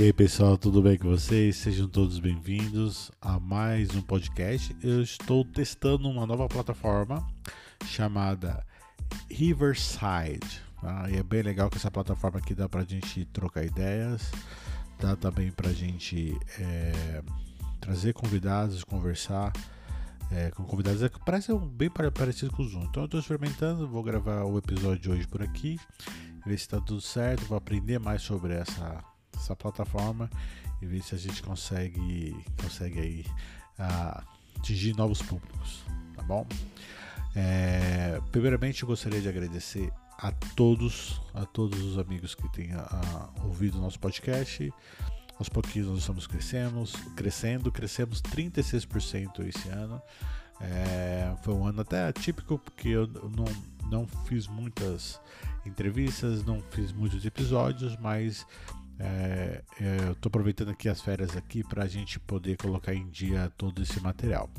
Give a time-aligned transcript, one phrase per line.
[0.00, 1.56] E aí pessoal, tudo bem com vocês?
[1.56, 4.74] Sejam todos bem-vindos a mais um podcast.
[4.82, 7.22] Eu estou testando uma nova plataforma
[7.84, 8.66] chamada
[9.30, 10.62] Riverside.
[10.80, 11.06] Tá?
[11.10, 14.32] E é bem legal que essa plataforma aqui dá pra gente trocar ideias,
[14.98, 17.22] dá também pra gente é,
[17.78, 19.52] trazer convidados, conversar
[20.32, 21.02] é, com convidados.
[21.02, 22.84] É, parece bem parecido com o Zoom.
[22.84, 25.78] Então eu estou experimentando, vou gravar o episódio de hoje por aqui,
[26.46, 29.09] ver se está tudo certo, vou aprender mais sobre essa
[29.50, 30.30] essa plataforma
[30.80, 33.24] e ver se a gente consegue, consegue aí,
[33.78, 34.22] uh,
[34.58, 36.46] atingir novos públicos, tá bom?
[37.34, 43.44] É, primeiramente, eu gostaria de agradecer a todos, a todos os amigos que têm uh,
[43.44, 44.72] ouvido o nosso podcast.
[45.38, 46.84] Aos pouquinhos nós estamos crescendo,
[47.16, 50.00] crescendo, crescemos 36% esse ano.
[50.60, 53.46] É, foi um ano até atípico porque eu não,
[53.90, 55.18] não fiz muitas
[55.64, 58.46] entrevistas, não fiz muitos episódios, mas
[59.02, 63.08] é, é, eu estou aproveitando aqui as férias aqui para a gente poder colocar em
[63.08, 64.50] dia todo esse material.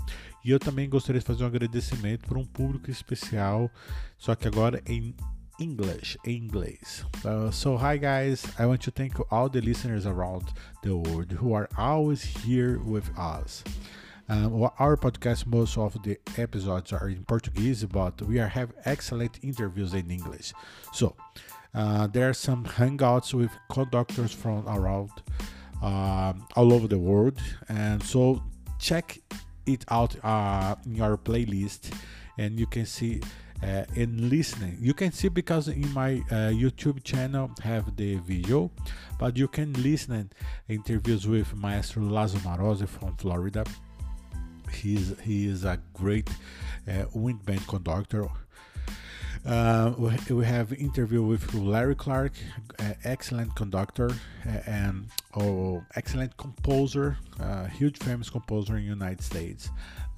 [0.43, 3.69] E eu também gostaria de fazer um agradecimento para um público especial,
[4.17, 5.15] só que agora em
[5.59, 7.05] English, em inglês.
[7.23, 10.45] Uh, so, hi guys, I want to thank all the listeners around
[10.81, 13.63] the world who are always here with us.
[14.27, 19.37] Um, our podcast, most of the episodes are in Portuguese, but we are have excellent
[19.43, 20.53] interviews in English.
[20.93, 21.15] So,
[21.73, 25.11] Uh, there are some hangouts with conductors from around
[25.81, 28.41] um, all over the world, and so
[28.79, 29.19] check
[29.65, 31.93] it out uh, in your playlist,
[32.37, 33.21] and you can see
[33.63, 34.77] uh, listening.
[34.81, 38.71] You can see because in my uh, YouTube channel have the video,
[39.19, 40.31] but you can listen
[40.67, 43.63] interviews with Maestro Lazo Marozzi from Florida.
[44.71, 46.29] He's he is a great
[46.87, 48.27] uh, wind band conductor
[49.45, 49.93] uh,
[50.29, 52.33] we, have interview with Larry Clark,
[52.79, 54.11] uh, excellent conductor
[54.45, 59.69] uh, and oh, excellent composer, uh, huge famous composer in United States.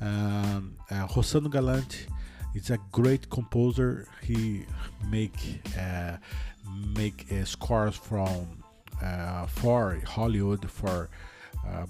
[0.01, 2.07] Um, uh, Galante
[2.53, 4.07] is a great composer.
[4.21, 4.65] He
[5.09, 6.17] make uh,
[6.95, 8.63] make scores from
[9.47, 11.09] for Hollywood for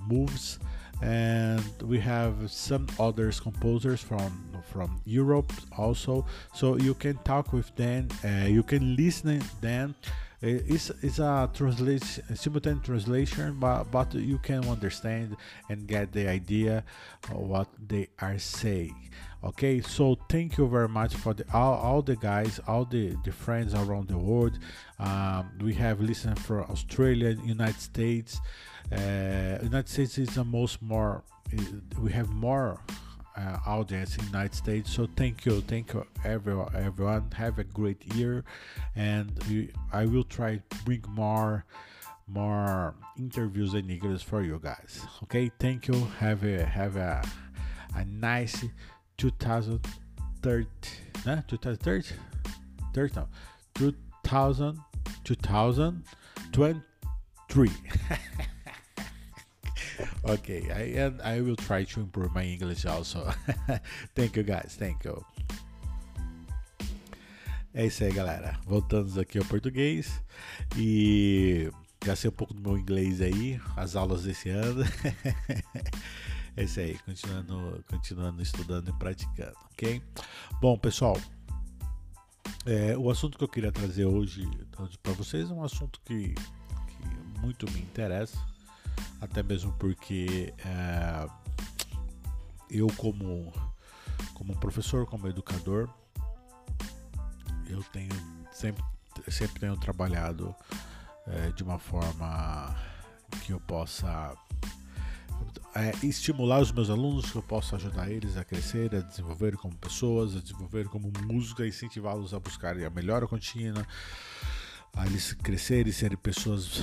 [0.08, 0.60] movies
[1.04, 4.32] and we have some others composers from
[4.72, 6.26] from Europe also.
[6.54, 9.96] So you can talk with them uh, you can listen them
[10.44, 15.36] it's, it's a translation simultaneous translation but, but you can understand
[15.70, 16.84] and get the idea
[17.32, 19.10] of what they are saying
[19.44, 23.32] okay so thank you very much for the all, all the guys all the, the
[23.32, 24.60] friends around the world
[25.00, 28.42] um, we have listened from australia united states
[28.92, 31.24] uh, United States is the most more.
[32.00, 32.80] We have more
[33.36, 34.92] uh, audience in United States.
[34.92, 36.76] So thank you, thank you everyone.
[36.76, 38.44] Everyone have a great year,
[38.96, 41.66] and we, I will try bring more
[42.28, 45.02] more interviews and English for you guys.
[45.24, 45.96] Okay, thank you.
[46.20, 47.24] Have a have a
[47.96, 48.64] a nice
[49.18, 50.68] 2030,
[51.26, 52.16] nah, 2030,
[52.94, 53.28] 30 no,
[53.76, 54.80] 2000
[55.24, 57.70] 2023.
[60.24, 63.30] okay, I and I will try to improve my English also.
[64.16, 65.24] thank you guys, thank you.
[67.74, 68.60] É isso aí, galera.
[68.66, 70.22] Voltando aqui ao português
[70.78, 71.72] e
[72.06, 74.84] gastei um pouco do meu inglês aí, as aulas desse ano.
[76.56, 80.04] é isso aí, continuando, continuando estudando e praticando, ok?
[80.62, 81.20] Bom, pessoal,
[82.66, 84.48] é, o assunto que eu queria trazer hoje
[85.02, 88.38] para vocês é um assunto que, que muito me interessa
[89.22, 91.28] até mesmo porque é,
[92.70, 93.52] eu como
[94.34, 95.90] como professor, como educador,
[97.70, 98.14] eu tenho
[98.52, 98.84] sempre
[99.30, 100.56] sempre tenho trabalhado
[101.28, 102.76] é, de uma forma
[103.44, 104.36] que eu possa
[105.76, 109.76] é, estimular os meus alunos, que eu possa ajudar eles a crescer, a desenvolver como
[109.76, 113.86] pessoas, a desenvolver como música, incentivá-los a buscarem a melhora contínua,
[114.96, 116.82] a eles crescerem e serem pessoas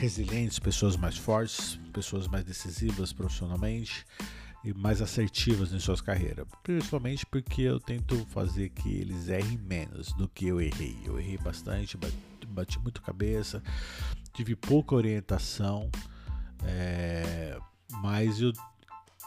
[0.00, 4.04] resilientes, pessoas mais fortes, pessoas mais decisivas profissionalmente
[4.64, 6.46] e mais assertivas em suas carreiras.
[6.62, 10.98] Principalmente porque eu tento fazer que eles errem menos do que eu errei.
[11.04, 12.16] Eu errei bastante, bati,
[12.48, 13.62] bati muito cabeça,
[14.32, 15.90] tive pouca orientação,
[16.64, 17.56] é,
[18.02, 18.52] mas eu,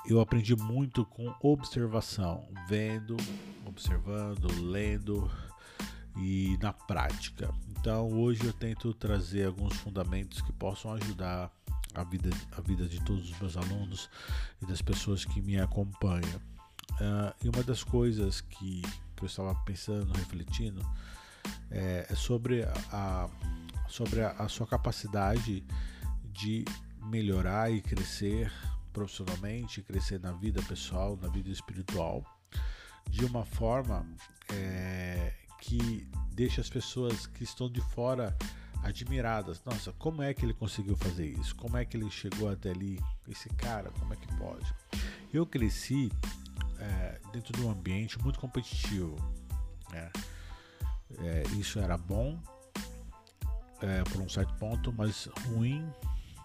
[0.06, 3.16] eu aprendi muito com observação, vendo,
[3.66, 5.32] observando, lendo
[6.18, 7.54] e na prática.
[7.70, 11.52] Então hoje eu tento trazer alguns fundamentos que possam ajudar
[11.94, 14.10] a vida, a vida de todos os meus alunos
[14.62, 16.42] e das pessoas que me acompanham.
[16.94, 18.82] Uh, e uma das coisas que,
[19.16, 20.82] que eu estava pensando, refletindo,
[21.70, 23.30] é, é sobre, a,
[23.88, 25.64] sobre a, a, sua capacidade
[26.32, 26.66] de
[27.04, 28.52] melhorar e crescer
[28.92, 32.24] profissionalmente, crescer na vida pessoal, na vida espiritual,
[33.10, 34.06] de uma forma
[34.52, 38.36] é, que deixa as pessoas que estão de fora
[38.84, 39.62] admiradas.
[39.66, 41.56] Nossa, como é que ele conseguiu fazer isso?
[41.56, 43.00] Como é que ele chegou até ali?
[43.28, 44.74] Esse cara, como é que pode?
[45.34, 46.12] Eu cresci
[46.80, 49.16] é, dentro de um ambiente muito competitivo.
[49.92, 50.12] Né?
[51.20, 52.40] É, isso era bom
[53.82, 55.88] é, por um certo ponto, mas ruim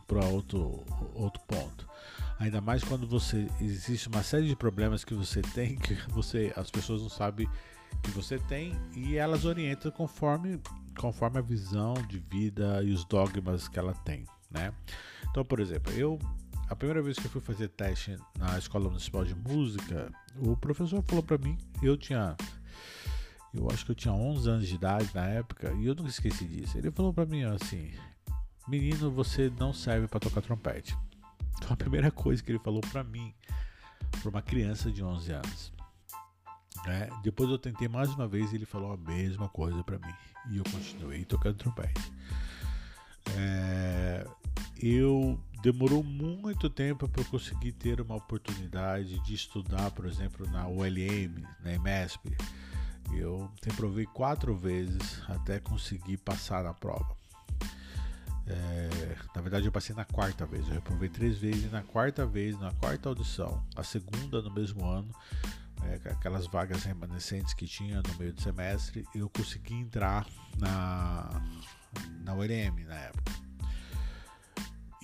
[0.07, 0.85] para outro,
[1.15, 1.89] outro ponto.
[2.39, 6.71] Ainda mais quando você existe uma série de problemas que você tem que você as
[6.71, 7.49] pessoas não sabem
[8.03, 10.61] que você tem e elas orientam conforme
[10.99, 14.75] conforme a visão de vida e os dogmas que ela tem, né?
[15.31, 16.19] Então, por exemplo, eu
[16.69, 21.03] a primeira vez que eu fui fazer teste na escola municipal de música, o professor
[21.03, 22.37] falou para mim, eu tinha
[23.55, 26.47] eu acho que eu tinha 11 anos de idade na época e eu nunca esqueci
[26.47, 26.79] disso.
[26.79, 27.93] Ele falou para mim assim:
[28.67, 30.97] "Menino, você não serve para tocar trompete".
[31.59, 33.35] Então a primeira coisa que ele falou para mim,
[34.21, 35.73] para uma criança de 11 anos.
[36.87, 40.15] É, depois eu tentei mais uma vez e ele falou a mesma coisa para mim
[40.51, 42.13] e eu continuei tocando trompete.
[43.37, 44.27] É,
[44.83, 50.67] eu demorou muito tempo para eu conseguir ter uma oportunidade de estudar, por exemplo, na
[50.67, 52.37] ULM, na EMESP.
[53.13, 57.17] Eu reprovei quatro vezes até conseguir passar na prova.
[58.47, 60.67] É, na verdade, eu passei na quarta vez.
[60.67, 64.85] Eu reprovei três vezes e na quarta vez, na quarta audição, a segunda no mesmo
[64.85, 65.15] ano,
[65.85, 70.27] é, aquelas vagas remanescentes que tinha no meio do semestre, eu consegui entrar
[70.59, 71.29] na,
[72.25, 73.33] na ULM na época.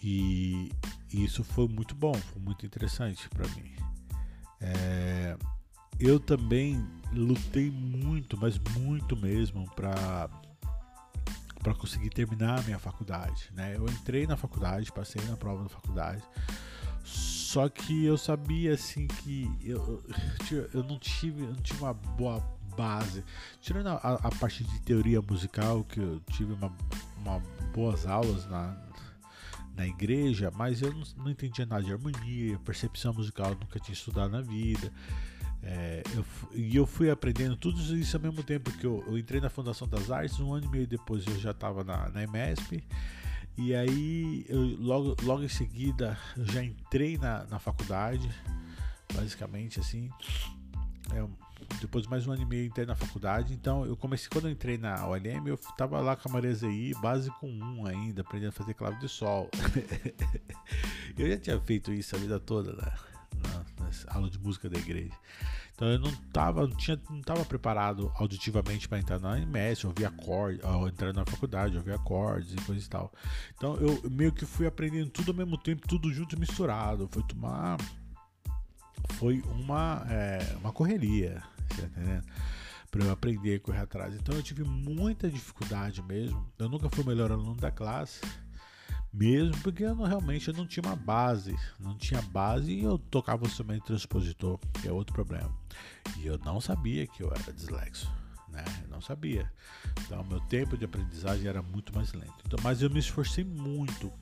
[0.02, 0.70] E,
[1.12, 3.74] e isso foi muito bom, foi muito interessante para mim.
[4.60, 5.36] É,
[5.98, 10.28] eu também lutei muito, mas muito mesmo, para
[11.62, 13.74] para conseguir terminar a minha faculdade, né?
[13.76, 16.22] Eu entrei na faculdade, passei na prova da faculdade,
[17.48, 20.04] só que eu sabia assim que eu,
[20.74, 22.40] eu não tive, eu não tive uma boa
[22.76, 23.24] base,
[23.58, 26.70] tirando a, a parte de teoria musical que eu tive uma,
[27.16, 27.40] uma
[27.72, 28.76] boas aulas na
[29.74, 34.30] na igreja, mas eu não, não entendia nada de harmonia, percepção musical, nunca tinha estudado
[34.30, 34.92] na vida.
[35.62, 39.40] É, eu, e eu fui aprendendo tudo isso ao mesmo tempo que eu, eu, entrei
[39.40, 42.84] na Fundação das Artes, um ano e meio depois eu já estava na, na EMESP,
[43.58, 48.30] e aí eu, logo, logo em seguida eu já entrei na, na faculdade,
[49.12, 50.08] basicamente assim.
[51.12, 51.26] É,
[51.80, 54.52] depois de mais um ano e meio entrei na faculdade, então eu comecei, quando eu
[54.52, 58.52] entrei na OLM, eu estava lá com a Maria ZI, básico 1 ainda, aprendendo a
[58.52, 59.50] fazer clave de sol.
[61.18, 62.92] eu já tinha feito isso a vida toda, né?
[63.38, 65.14] na aula de música da igreja.
[65.78, 70.06] Então eu não estava não tinha, não tava preparado auditivamente para entrar na MS, ouvir
[70.06, 73.12] acordes, entrar na faculdade, ouvir acordes e coisas e tal.
[73.54, 77.08] Então eu meio que fui aprendendo tudo ao mesmo tempo, tudo junto e misturado.
[77.12, 77.78] Foi tomar
[79.10, 82.26] foi uma é, uma correria, tá entendendo?
[82.90, 84.16] Para eu aprender a correr atrás.
[84.16, 86.44] Então eu tive muita dificuldade mesmo.
[86.58, 88.20] Eu nunca fui o melhor aluno da classe
[89.12, 92.98] mesmo porque eu não, realmente eu não tinha uma base, não tinha base e eu
[92.98, 95.52] tocava instrumento transpositor, que é outro problema.
[96.16, 98.10] E eu não sabia que eu era dislexo,
[98.48, 98.64] né?
[98.82, 99.50] Eu não sabia.
[100.00, 102.42] Então, meu tempo de aprendizagem era muito mais lento.
[102.46, 104.12] Então, mas eu me esforcei muito.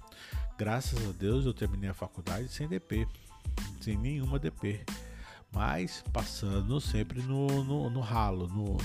[0.58, 3.06] Graças a Deus eu terminei a faculdade sem DP,
[3.80, 4.84] sem nenhuma DP,
[5.52, 8.76] mas passando sempre no, no, no ralo, no,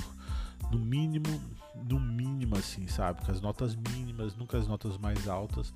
[0.69, 1.41] no mínimo
[1.75, 3.21] no mínimo, assim, sabe?
[3.25, 5.73] Com as notas mínimas, nunca as notas mais altas,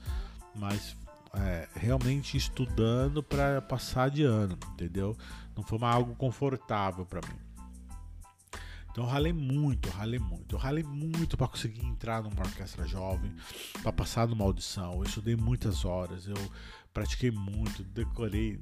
[0.56, 0.96] mas
[1.38, 5.18] é, realmente estudando para passar de ano, entendeu?
[5.56, 7.40] Não foi uma, algo confortável para mim.
[8.96, 10.56] Então eu ralei muito, ralei muito.
[10.56, 13.30] Eu ralei muito para conseguir entrar numa orquestra jovem,
[13.82, 14.94] para passar numa audição.
[14.94, 16.52] Eu estudei muitas horas, eu
[16.94, 18.58] pratiquei muito, decorei.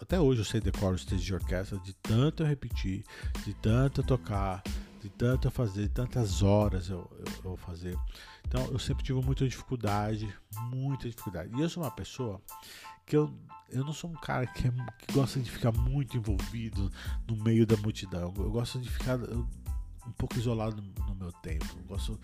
[0.00, 3.04] Até hoje eu sei decorar os textos de orquestra de tanto eu repetir,
[3.44, 4.62] de tanto eu tocar,
[5.00, 7.98] de tanto fazer, de tantas horas eu, eu, eu, fazer.
[8.46, 10.32] Então eu sempre tive muita dificuldade,
[10.70, 11.50] muita dificuldade.
[11.56, 12.40] E eu sou uma pessoa
[13.06, 13.32] que eu,
[13.70, 16.90] eu não sou um cara que, é, que gosta de ficar muito envolvido
[17.26, 18.32] no meio da multidão.
[18.36, 19.46] Eu gosto de ficar eu,
[20.06, 21.66] um pouco isolado no, no meu tempo.
[21.76, 22.20] Eu gosto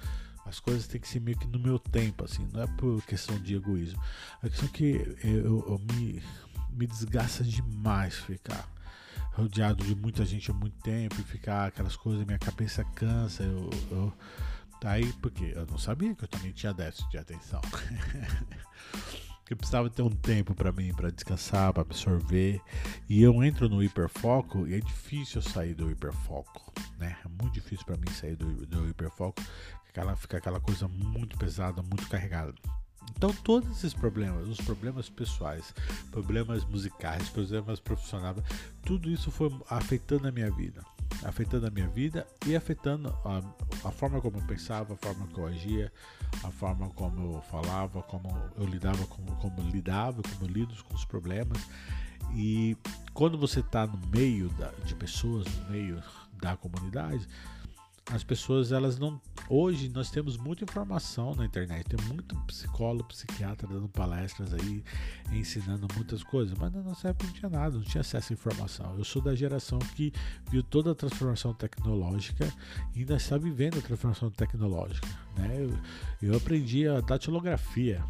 [0.49, 3.39] as coisas têm que ser meio que no meu tempo, assim, não é por questão
[3.39, 4.03] de egoísmo.
[4.43, 6.23] A questão é que eu, eu me,
[6.71, 8.67] me desgasta demais ficar
[9.35, 13.43] rodeado de muita gente há muito tempo e ficar aquelas coisas, minha cabeça cansa.
[13.43, 14.13] Eu, eu,
[14.85, 17.61] aí, porque eu não sabia que eu também tinha déficit de atenção.
[19.51, 22.61] eu precisava ter um tempo para mim, para descansar, para absorver.
[23.09, 27.17] E eu entro no hiperfoco e é difícil sair do hiperfoco, né?
[27.25, 29.43] É muito difícil para mim sair do, do hiperfoco.
[29.89, 32.55] Aquela, fica aquela coisa muito pesada, muito carregada.
[33.17, 35.75] Então, todos esses problemas, os problemas pessoais,
[36.11, 38.37] problemas musicais, problemas profissionais,
[38.85, 40.85] tudo isso foi afetando a minha vida.
[41.25, 43.43] Afetando a minha vida e afetando a,
[43.89, 45.93] a forma como eu pensava, a forma que eu agia,
[46.45, 50.95] a forma como eu falava, como eu lidava, como, como lidava, como eu lido com
[50.95, 51.59] os problemas.
[52.35, 52.77] E
[53.15, 56.03] quando você está no meio da, de pessoas, no meio
[56.41, 57.27] da comunidade,
[58.13, 63.69] as pessoas elas não hoje nós temos muita informação na internet tem muito psicólogo psiquiatra
[63.69, 64.83] dando palestras aí
[65.33, 68.97] ensinando muitas coisas mas na nossa época não tinha nada não tinha acesso à informação
[68.97, 70.13] eu sou da geração que
[70.51, 72.53] viu toda a transformação tecnológica
[72.95, 78.03] e ainda está vivendo a transformação tecnológica né eu, eu aprendi a datilografia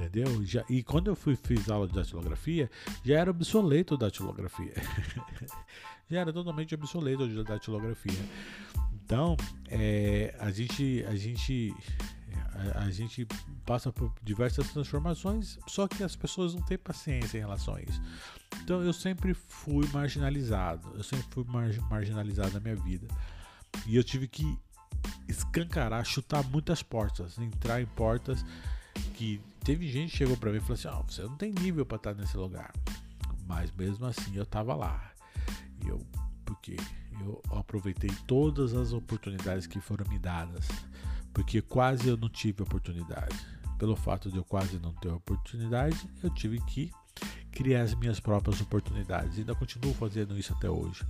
[0.00, 0.44] entendeu?
[0.44, 2.70] Já, e quando eu fui fiz aula de datilografia,
[3.04, 4.72] já era obsoleto a datilografia.
[6.10, 8.18] já era totalmente obsoleto a datilografia.
[9.10, 9.36] Então,
[9.68, 11.74] é, a gente a gente
[12.54, 13.26] a, a, gente
[13.66, 18.00] passa por diversas transformações, só que as pessoas não têm paciência em relação a isso.
[18.62, 23.08] Então, eu sempre fui marginalizado, eu sempre fui mar, marginalizado na minha vida.
[23.84, 24.56] E eu tive que
[25.26, 28.44] escancarar, chutar muitas portas, entrar em portas
[29.14, 31.84] que teve gente que chegou para mim e falou assim: oh, você não tem nível
[31.84, 32.72] para estar nesse lugar".
[33.44, 35.10] Mas mesmo assim eu tava lá.
[35.84, 36.00] E eu
[36.44, 36.76] porque
[37.20, 40.68] eu aproveitei todas as oportunidades que foram me dadas,
[41.32, 43.36] porque quase eu não tive oportunidade.
[43.78, 46.92] Pelo fato de eu quase não ter oportunidade, eu tive que
[47.50, 49.36] criar as minhas próprias oportunidades.
[49.36, 51.06] E ainda continuo fazendo isso até hoje.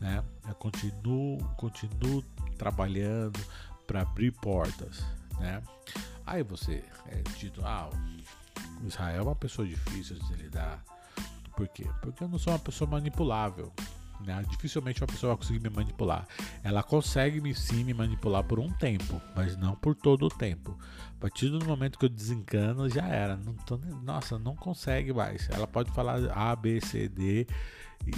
[0.00, 0.22] Né?
[0.48, 2.24] Eu continuo, continuo
[2.56, 3.38] trabalhando
[3.86, 5.04] para abrir portas.
[5.38, 5.62] Né?
[6.26, 7.90] Aí você é dito, ah,
[8.84, 10.82] Israel é uma pessoa difícil de lidar.
[11.56, 11.86] Por quê?
[12.00, 13.72] Porque eu não sou uma pessoa manipulável.
[14.24, 14.44] Né?
[14.48, 16.26] Dificilmente uma pessoa vai conseguir me manipular.
[16.62, 20.78] Ela consegue me, sim me manipular por um tempo, mas não por todo o tempo.
[21.16, 23.36] A partir do momento que eu desencano, já era.
[23.36, 25.48] Não tô, nossa, não consegue mais.
[25.50, 27.46] Ela pode falar A, B, C, D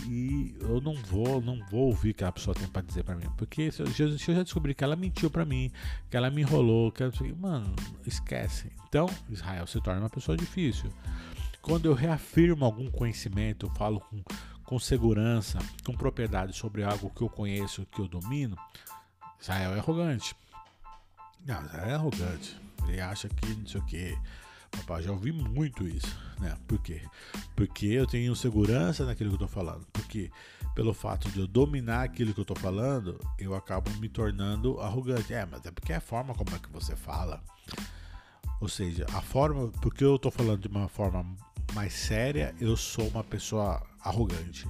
[0.06, 3.16] e eu não vou, não vou ouvir o que a pessoa tem para dizer para
[3.16, 5.70] mim, porque se eu, se eu, já descobri que ela mentiu para mim,
[6.08, 7.74] que ela me enrolou, que ela, mano,
[8.06, 8.70] esquece.
[8.88, 10.90] Então, Israel se torna uma pessoa difícil.
[11.60, 14.22] Quando eu reafirmo algum conhecimento, eu falo com
[14.72, 18.56] com segurança, com propriedade sobre algo que eu conheço, que eu domino,
[19.38, 20.34] Israel é arrogante.
[21.44, 22.58] Não, Israel é arrogante.
[22.88, 24.18] Ele acha que não sei o que.
[24.70, 26.56] Papai, já ouvi muito isso, né?
[26.66, 27.02] Por quê?
[27.54, 29.86] Porque eu tenho segurança naquilo que eu tô falando.
[29.92, 30.30] Porque
[30.74, 35.34] pelo fato de eu dominar aquilo que eu tô falando, eu acabo me tornando arrogante.
[35.34, 37.44] É, mas é porque é a forma como é que você fala.
[38.58, 41.26] Ou seja, a forma, porque eu tô falando de uma forma
[41.74, 44.68] mais séria, eu sou uma pessoa arrogante.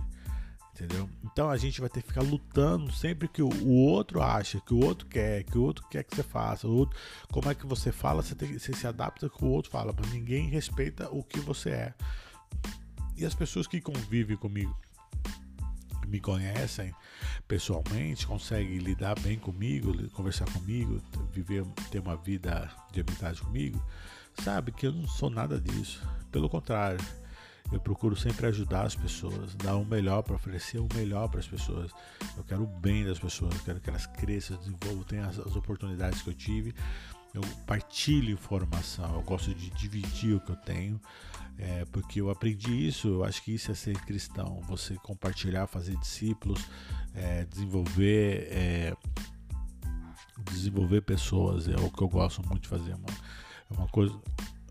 [0.75, 1.09] Entendeu?
[1.23, 4.83] Então a gente vai ter que ficar lutando sempre que o, outro acha, que o
[4.83, 6.67] outro quer, que o outro quer que você faça.
[6.67, 6.99] O outro,
[7.31, 10.11] como é que você fala, você, tem, você se adapta com o outro fala, mas
[10.11, 11.95] ninguém respeita o que você é.
[13.17, 14.75] E as pessoas que convivem comigo,
[16.01, 16.93] que me conhecem
[17.47, 23.85] pessoalmente, conseguem lidar bem comigo, conversar comigo, viver, ter uma vida de amizade comigo,
[24.43, 26.03] sabe que eu não sou nada disso.
[26.31, 26.99] Pelo contrário,
[27.73, 31.47] eu procuro sempre ajudar as pessoas, dar o melhor para oferecer o melhor para as
[31.47, 31.91] pessoas.
[32.37, 35.57] Eu quero o bem das pessoas, eu quero que elas cresçam, desenvolvam, tenham as, as
[35.57, 36.75] oportunidades que eu tive.
[37.33, 41.01] Eu partilho informação, eu gosto de dividir o que eu tenho,
[41.57, 43.09] é, porque eu aprendi isso.
[43.09, 46.63] Eu acho que isso é ser cristão, você compartilhar, fazer discípulos,
[47.15, 48.49] é, desenvolver.
[48.51, 48.97] É,
[50.51, 53.17] desenvolver pessoas é o que eu gosto muito de fazer, mano.
[53.71, 54.15] É uma coisa,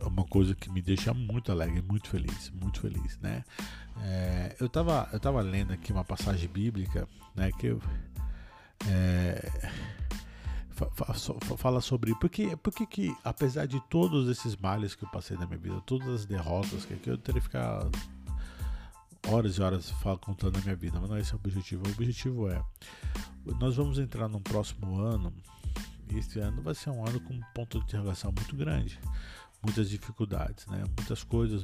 [0.05, 3.43] uma coisa que me deixa muito alegre, muito feliz, muito feliz, né?
[4.03, 7.81] É, eu estava eu tava lendo aqui uma passagem bíblica, né, que eu,
[8.87, 9.71] é,
[11.57, 15.59] fala sobre porque porque que apesar de todos esses males que eu passei na minha
[15.59, 17.87] vida, todas as derrotas que, eu teria que ficar
[19.27, 21.87] horas e horas contando a minha vida, mas não é esse é o objetivo.
[21.87, 22.63] O objetivo é
[23.59, 25.33] nós vamos entrar num próximo ano.
[26.13, 28.99] Este ano vai ser um ano com um ponto de interrogação muito grande
[29.63, 30.83] muitas dificuldades, né?
[30.97, 31.63] Muitas coisas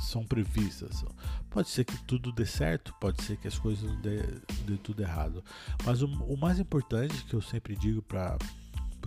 [0.00, 1.04] são previstas.
[1.50, 4.22] Pode ser que tudo dê certo, pode ser que as coisas dê,
[4.64, 5.44] dê tudo errado.
[5.84, 8.38] Mas o, o, mais importante que eu sempre digo para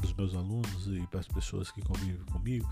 [0.03, 2.69] os meus alunos e para as pessoas que convivem comigo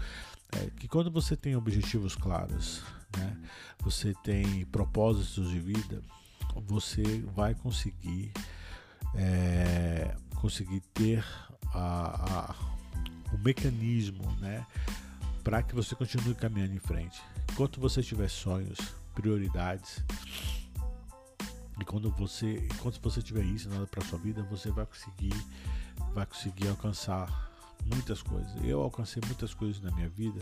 [0.52, 2.84] é que quando você tem objetivos claros,
[3.18, 3.38] né,
[3.80, 6.02] você tem propósitos de vida,
[6.68, 8.32] você vai conseguir
[9.16, 11.24] é, conseguir ter
[11.74, 12.56] a, a
[13.34, 14.66] o mecanismo, né,
[15.44, 17.22] para que você continue caminhando em frente.
[17.52, 18.80] Enquanto você tiver sonhos,
[19.14, 20.04] prioridades,
[21.80, 25.34] e quando você, enquanto você tiver isso para sua vida, você vai conseguir,
[26.14, 27.52] vai conseguir alcançar
[27.86, 28.52] muitas coisas.
[28.64, 30.40] Eu alcancei muitas coisas na minha vida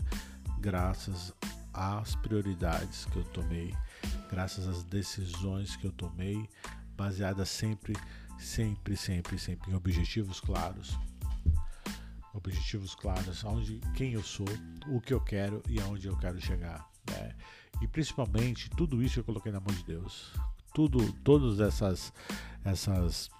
[0.60, 1.32] graças
[1.72, 3.74] às prioridades que eu tomei,
[4.30, 6.48] graças às decisões que eu tomei,
[6.96, 7.94] baseadas sempre,
[8.38, 10.98] sempre, sempre, sempre em objetivos claros.
[12.44, 14.46] Objetivos claros, onde, quem eu sou,
[14.88, 16.88] o que eu quero e aonde eu quero chegar.
[17.10, 17.34] Né?
[17.80, 20.32] E principalmente tudo isso eu coloquei na mão de Deus.
[20.72, 22.12] Tudo, todas essas,
[22.64, 23.30] essas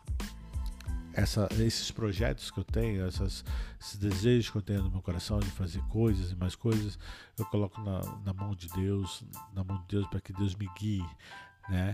[1.12, 3.44] essa, esses projetos que eu tenho, essas,
[3.80, 6.98] esses desejos que eu tenho no meu coração de fazer coisas e mais coisas,
[7.38, 10.68] eu coloco na, na mão de Deus, na mão de Deus para que Deus me
[10.78, 11.04] guie,
[11.68, 11.92] né?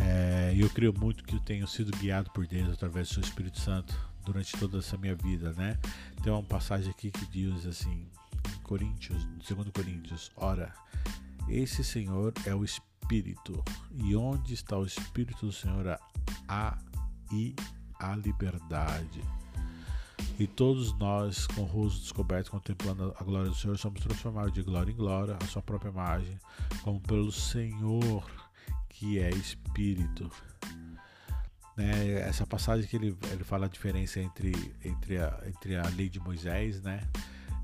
[0.00, 3.58] É, eu creio muito que eu tenho sido guiado por Deus através do seu Espírito
[3.58, 5.78] Santo durante toda essa minha vida, né?
[6.22, 8.06] Tem uma passagem aqui que diz assim,
[8.62, 10.74] Coríntios, 2 Coríntios, ora,
[11.48, 15.98] esse Senhor é o Espírito, e onde está o Espírito do Senhor
[16.46, 16.78] há
[17.32, 17.56] e
[17.98, 19.22] a liberdade.
[20.38, 24.62] E todos nós, com o rosto descoberto, contemplando a glória do Senhor, somos transformados de
[24.62, 26.38] glória em glória, a sua própria imagem,
[26.82, 28.24] como pelo Senhor,
[28.90, 30.30] que é Espírito.
[31.78, 32.20] Né?
[32.28, 34.52] Essa passagem que ele, ele fala a diferença entre,
[34.84, 37.00] entre, a, entre a lei de Moisés, né?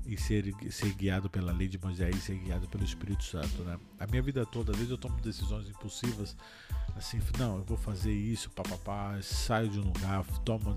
[0.05, 3.77] e ser, ser guiado pela lei de Moisés e ser guiado pelo Espírito Santo, né?
[3.99, 6.37] A minha vida toda, às vezes eu tomo decisões impulsivas,
[6.95, 10.75] assim, não, eu vou fazer isso, papapá, saio de um lugar, tomo.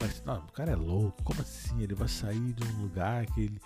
[0.00, 1.82] Mas, não, o cara é louco, como assim?
[1.82, 3.60] Ele vai sair de um lugar que ele,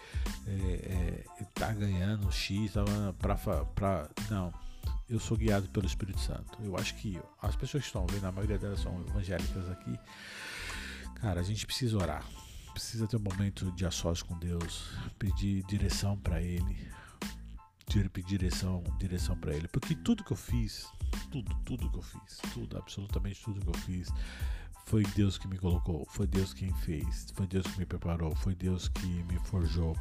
[0.48, 2.84] é, é, tá ganhando X, tá,
[3.18, 4.10] pra, pra.
[4.28, 4.52] Não,
[5.08, 6.58] eu sou guiado pelo Espírito Santo.
[6.62, 9.98] Eu acho que as pessoas que estão vendo, a maioria delas são evangélicas aqui.
[11.20, 12.24] Cara, a gente precisa orar
[12.74, 16.76] precisa ter um momento de a sós com Deus, pedir direção para Ele,
[18.12, 20.88] pedir direção, direção para Ele, porque tudo que eu fiz,
[21.30, 24.08] tudo, tudo que eu fiz, tudo, absolutamente tudo que eu fiz,
[24.86, 28.56] foi Deus que me colocou, foi Deus quem fez, foi Deus que me preparou, foi
[28.56, 29.96] Deus que me forjou,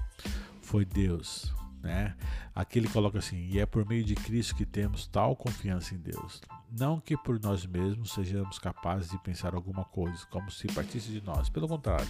[0.63, 1.53] foi Deus,
[1.83, 2.15] né?
[2.55, 5.99] Aqui ele coloca assim: e é por meio de Cristo que temos tal confiança em
[5.99, 6.41] Deus.
[6.71, 11.21] Não que por nós mesmos sejamos capazes de pensar alguma coisa, como se partisse de
[11.21, 11.49] nós.
[11.49, 12.07] Pelo contrário,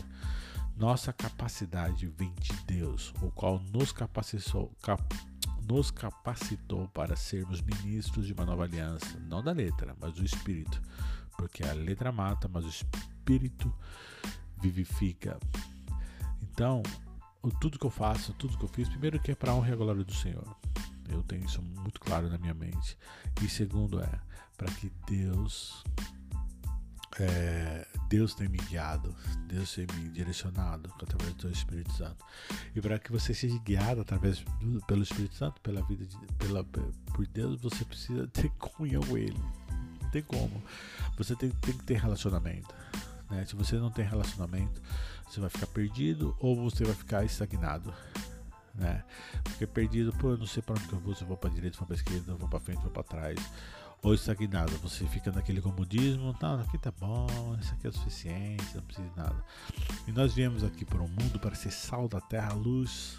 [0.78, 5.04] nossa capacidade vem de Deus, o qual nos capacitou, cap,
[5.68, 10.82] nos capacitou para sermos ministros de uma nova aliança, não da letra, mas do Espírito,
[11.38, 13.74] porque a letra mata, mas o Espírito
[14.62, 15.38] vivifica.
[16.42, 16.84] Então,
[17.51, 20.03] tudo que eu faço, tudo que eu fiz, primeiro que é para honra e glória
[20.03, 20.56] do Senhor.
[21.10, 22.97] Eu tenho isso muito claro na minha mente.
[23.41, 24.19] E segundo é
[24.58, 25.84] para que Deus
[27.19, 29.15] é, Deus me guiado,
[29.47, 32.23] Deus tem me direcionado através do Espírito Santo.
[32.75, 36.63] E para que você seja guiado através do, pelo Espírito Santo, pela vida de, pela,
[36.63, 39.38] por Deus, você precisa ter comunhão com Ele.
[40.01, 40.63] Não tem como.
[41.17, 42.73] Você tem, tem que ter relacionamento.
[43.29, 43.45] Né?
[43.45, 44.82] Se você não tem relacionamento,
[45.28, 47.94] você vai ficar perdido ou você vai ficar estagnado.
[48.76, 49.04] Né?
[49.44, 51.78] Porque perdido, pô, eu não sei para onde eu vou, se eu vou para direita,
[51.78, 53.40] vou para esquerda, vou para frente, se vou para trás
[54.04, 54.72] ou estagnado.
[54.80, 57.28] Você fica naquele comodismo, não, aqui tá bom,
[57.60, 59.46] isso aqui é o suficiente, não precisa de nada.
[60.08, 63.18] E nós viemos aqui para o mundo para ser sal da terra, luz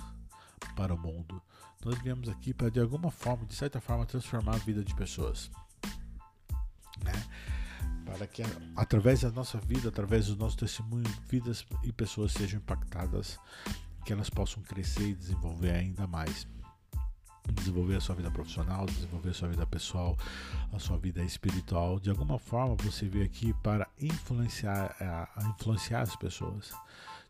[0.77, 1.41] para o mundo.
[1.85, 5.51] Nós viemos aqui para de alguma forma, de certa forma, transformar a vida de pessoas.
[8.05, 8.43] Para que
[8.77, 13.39] através da nossa vida, através do nosso testemunho, vidas e pessoas sejam impactadas,
[14.05, 16.47] que elas possam crescer e desenvolver ainda mais
[17.53, 20.17] desenvolver a sua vida profissional, desenvolver a sua vida pessoal,
[20.73, 22.01] a sua vida espiritual.
[22.01, 26.73] De alguma forma você veio aqui para influenciar, a, influenciar as pessoas.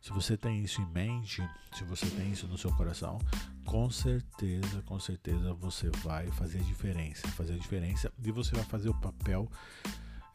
[0.01, 3.19] Se você tem isso em mente, se você tem isso no seu coração,
[3.65, 8.63] com certeza, com certeza você vai fazer a diferença, fazer a diferença e você vai
[8.65, 9.49] fazer o papel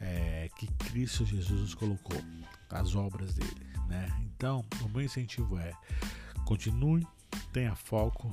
[0.00, 2.20] é, que Cristo Jesus nos colocou,
[2.70, 4.08] as obras dele, né?
[4.22, 5.72] Então, o meu incentivo é
[6.44, 7.06] continue,
[7.52, 8.32] tenha foco,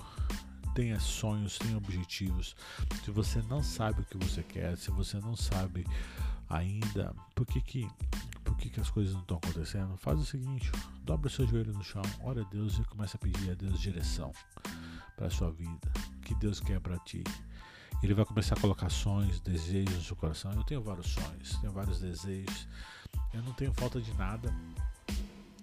[0.73, 2.55] tenha sonhos, tenha objetivos.
[3.03, 5.85] Se você não sabe o que você quer, se você não sabe
[6.49, 7.87] ainda por que, que,
[8.43, 10.71] por que, que as coisas não estão acontecendo, faz o seguinte:
[11.03, 13.79] dobra o seu joelho no chão, ora a Deus e começa a pedir a Deus
[13.79, 14.31] direção
[15.15, 17.23] para a sua vida, o que Deus quer para ti.
[18.03, 20.51] Ele vai começar a colocar sonhos, desejos no seu coração.
[20.53, 22.67] Eu tenho vários sonhos, tenho vários desejos.
[23.33, 24.53] Eu não tenho falta de nada.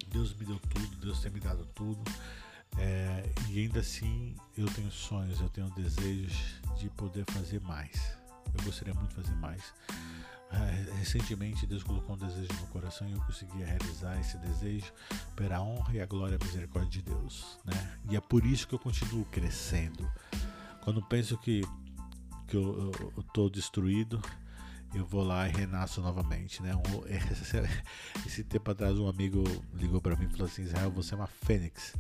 [0.09, 2.03] Deus me deu tudo, Deus tem me dado tudo.
[2.79, 8.17] É, e ainda assim eu tenho sonhos, eu tenho desejos de poder fazer mais.
[8.57, 9.63] Eu gostaria muito de fazer mais.
[10.51, 14.93] É, recentemente Deus colocou um desejo no meu coração e eu consegui realizar esse desejo
[15.35, 17.59] pela honra e a glória e a misericórdia de Deus.
[17.65, 17.99] Né?
[18.11, 20.09] E é por isso que eu continuo crescendo.
[20.83, 21.63] Quando penso que,
[22.47, 24.21] que eu estou destruído,
[24.95, 26.75] eu vou lá e renasço novamente, né?
[26.75, 27.57] Um, esse,
[28.27, 29.43] esse, tempo atrás um amigo
[29.75, 31.95] ligou para mim e falou assim, Israel, você é uma fênix.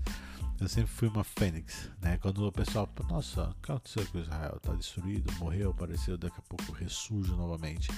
[0.60, 2.16] Eu sempre fui uma fênix, né?
[2.18, 4.60] Quando o pessoal, nossa, o que aconteceu com Israel?
[4.60, 7.90] Tá destruído, morreu, apareceu, daqui a pouco ressurge novamente.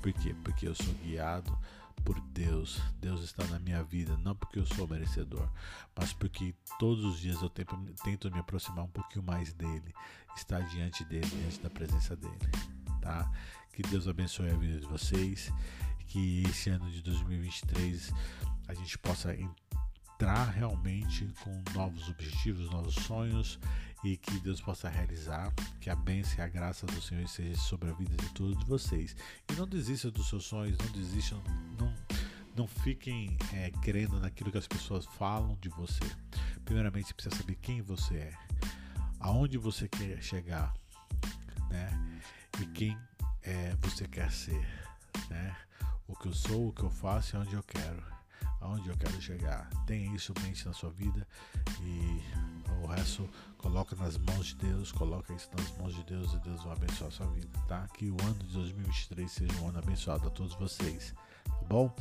[0.00, 0.34] Por quê?
[0.44, 1.56] Porque eu sou guiado
[2.04, 2.80] por Deus.
[3.00, 5.48] Deus está na minha vida, não porque eu sou merecedor,
[5.96, 9.94] mas porque todos os dias eu tento, tento me aproximar um pouquinho mais dele,
[10.36, 12.50] estar diante dele, diante da presença dele,
[13.00, 13.30] tá?
[13.72, 15.52] Que Deus abençoe a vida de vocês,
[16.06, 18.12] que esse ano de 2023
[18.68, 19.63] a gente possa entrar
[20.52, 23.58] realmente com novos objetivos, novos sonhos
[24.04, 27.90] e que Deus possa realizar, que a bênção e a graça do Senhor esteja sobre
[27.90, 29.16] a vida de todos vocês.
[29.50, 31.42] E não desistam dos seus sonhos, não desistam,
[31.78, 31.94] não,
[32.54, 36.04] não fiquem é, crendo naquilo que as pessoas falam de você.
[36.64, 38.32] Primeiramente, você precisa saber quem você é,
[39.20, 40.74] aonde você quer chegar,
[41.70, 42.20] né?
[42.60, 42.96] E quem
[43.42, 44.66] é, você quer ser,
[45.30, 45.56] né?
[46.06, 48.13] O que eu sou, o que eu faço e onde eu quero,
[48.60, 49.68] aonde eu quero chegar.
[49.86, 51.26] Tenha isso mente na sua vida
[51.80, 52.22] e
[52.82, 56.62] o resto coloca nas mãos de Deus, coloca isso nas mãos de Deus e Deus
[56.64, 57.86] vai abençoar a sua vida, tá?
[57.94, 61.94] Que o ano de 2023 seja um ano abençoado a todos vocês, tá bom?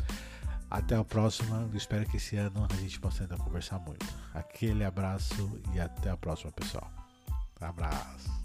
[0.70, 4.06] Até a próxima, eu espero que esse ano a gente possa ainda conversar muito.
[4.34, 6.92] Aquele abraço e até a próxima, pessoal.
[7.62, 8.43] Abraço.